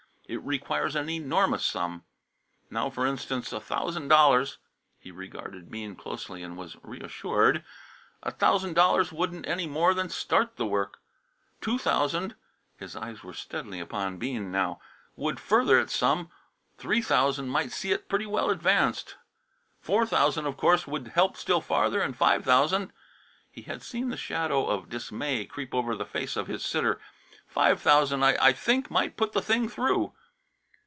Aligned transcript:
It 0.27 0.41
requires 0.45 0.95
an 0.95 1.09
enormous 1.09 1.65
sum. 1.65 2.05
Now, 2.69 2.89
for 2.89 3.05
instance, 3.05 3.51
a 3.51 3.59
thousand 3.59 4.07
dollars" 4.07 4.59
he 4.97 5.11
regarded 5.11 5.69
Bean 5.69 5.93
closely 5.97 6.41
and 6.41 6.55
was 6.55 6.77
reassured 6.83 7.65
"a 8.23 8.31
thousand 8.31 8.73
dollars 8.73 9.11
wouldn't 9.11 9.45
any 9.45 9.67
more 9.67 9.93
than 9.93 10.07
start 10.07 10.55
the 10.55 10.65
work. 10.65 10.99
Two 11.59 11.77
thousand" 11.77 12.35
his 12.77 12.95
eyes 12.95 13.25
were 13.25 13.33
steadily 13.33 13.81
upon 13.81 14.15
Bean 14.19 14.53
now 14.53 14.79
"would 15.17 15.37
further 15.37 15.77
it 15.77 15.89
some. 15.89 16.29
Three 16.77 17.01
thousand 17.01 17.49
might 17.49 17.73
see 17.73 17.91
it 17.91 18.07
pretty 18.07 18.25
well 18.25 18.49
advanced. 18.49 19.17
Four 19.81 20.05
thousand, 20.05 20.45
of 20.45 20.55
course, 20.55 20.87
would 20.87 21.09
help 21.09 21.35
still 21.35 21.59
farther 21.59 21.99
and 21.99 22.15
five 22.15 22.45
thousand" 22.45 22.93
he 23.51 23.63
had 23.63 23.83
seen 23.83 24.07
the 24.07 24.15
shadow 24.15 24.65
of 24.65 24.87
dismay 24.87 25.43
creep 25.45 25.75
over 25.75 25.93
the 25.93 26.05
face 26.05 26.37
of 26.37 26.47
his 26.47 26.63
sitter 26.65 27.01
"five 27.47 27.81
thousand, 27.81 28.23
I 28.23 28.53
think, 28.53 28.89
might 28.89 29.17
put 29.17 29.33
the 29.33 29.41
thing 29.41 29.67
through." 29.67 30.13